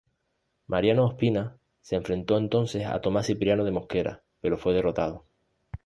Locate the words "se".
1.79-1.95